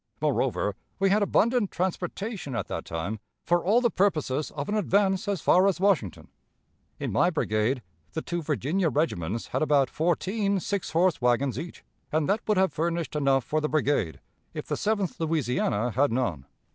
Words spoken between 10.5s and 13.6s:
six horse wagons each, and that would have furnished enough